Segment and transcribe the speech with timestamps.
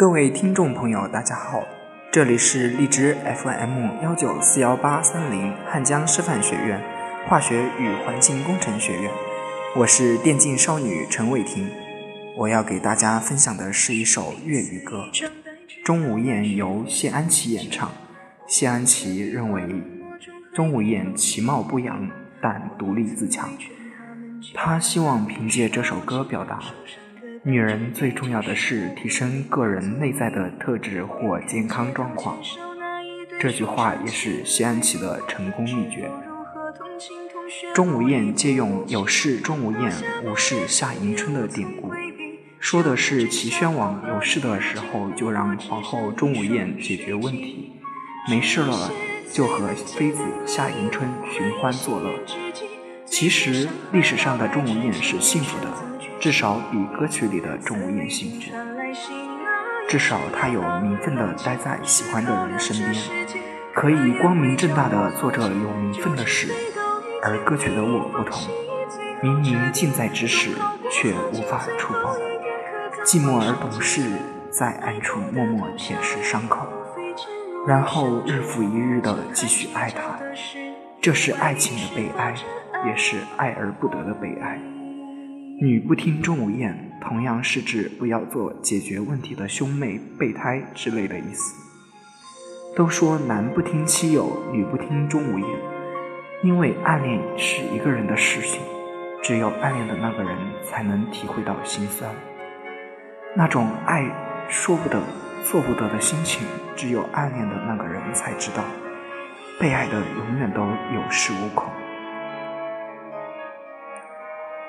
[0.00, 1.62] 各位听众朋友，大家好，
[2.10, 6.82] 这里是荔枝 FM 幺九四幺八三零汉江师范学院
[7.28, 9.10] 化学与环境工程学院，
[9.76, 11.68] 我是电竞少女陈伟霆。
[12.34, 15.04] 我要给大家分享的是一首粤语歌
[15.84, 17.92] 《钟无艳》，由谢安琪演唱。
[18.46, 19.62] 谢安琪认为
[20.54, 22.08] 钟无艳其貌不扬，
[22.40, 23.50] 但独立自强。
[24.54, 26.58] 他希望凭借这首歌表达。
[27.42, 32.36] 女人最重要的是提升个人内在的特质或健康状况，
[33.40, 36.10] 这句话也是谢安琪的成功秘诀。
[37.74, 39.90] 钟无艳借用“有事钟无艳，
[40.22, 41.90] 无事夏迎春”的典故，
[42.58, 47.72] 说的是齐宣王有事的时候就让皇后钟无艳解决问题，
[48.28, 48.92] 没事了
[49.32, 52.10] 就和妃子夏迎春寻欢作乐。
[53.06, 55.89] 其实历史上的钟无艳是幸福的。
[56.20, 58.52] 至少比歌曲里的钟无艳幸福，
[59.88, 62.94] 至少她有名分的待在喜欢的人身边，
[63.72, 66.52] 可以光明正大的做着有名分的事。
[67.22, 68.38] 而歌曲的我不同，
[69.22, 70.50] 明明近在咫尺，
[70.90, 72.14] 却无法触碰，
[73.02, 74.02] 寂寞而懂事，
[74.50, 76.66] 在暗处默默舔舐伤口，
[77.66, 80.18] 然后日复一日的继续爱他。
[81.00, 82.34] 这是爱情的悲哀，
[82.86, 84.60] 也是爱而不得的悲哀。
[85.62, 91.54] 女不听钟无艳，同样是指不要做解决问题的兄妹、备胎之类的意思。
[92.74, 95.46] 都说男不听妻友，女不听钟无艳，
[96.42, 98.62] 因为暗恋是一个人的事情，
[99.22, 102.10] 只有暗恋的那个人才能体会到心酸。
[103.36, 104.10] 那种爱
[104.48, 104.98] 说不得、
[105.44, 108.64] 做不得的心情，只有暗恋的那个人才知道。
[109.60, 111.68] 被爱的永远都有恃无恐。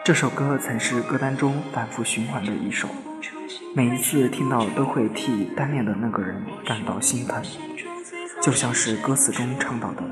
[0.03, 2.87] 这首歌曾是歌单中反复循环的一首，
[3.75, 7.39] 每一次听到都会替单恋的那个人感到心疼，
[8.41, 10.03] 就像是歌词中唱到的：“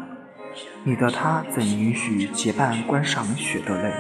[0.85, 3.91] 你的他怎允许结伴观赏雪的泪？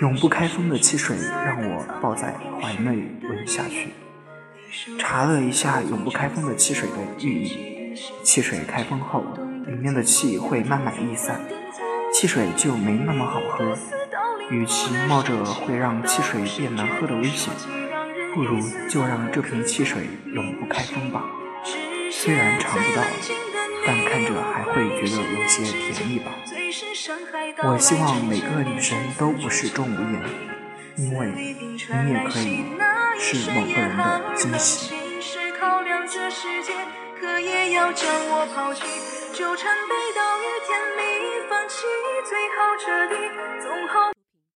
[0.00, 3.90] 永不开封的汽水让我抱在怀内温下去。”
[4.98, 7.94] 查了一下永不开封的汽水的寓意，
[8.24, 9.24] 汽水开封后，
[9.66, 11.40] 里面的气会慢慢逸散，
[12.12, 13.78] 汽水就没那么好喝。
[14.52, 17.50] 与其冒着会让汽水变难喝的危险，
[18.34, 21.24] 不如就让这瓶汽水永不开封吧。
[22.10, 23.02] 虽然尝不到，
[23.86, 26.32] 但看着还会觉得有些甜蜜吧。
[27.64, 30.22] 我希望每个女生都不是钟无艳，
[30.98, 31.56] 因为
[32.04, 32.66] 你也可以
[33.18, 34.94] 是某个人的惊喜。